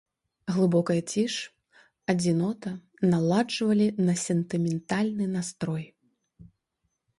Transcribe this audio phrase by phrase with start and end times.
[0.53, 1.33] Глыбокая ціш,
[2.13, 2.73] адзінота
[3.13, 5.89] наладжвалі на сентыментальны настрой.